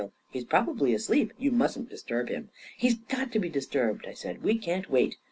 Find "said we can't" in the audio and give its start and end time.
4.15-4.89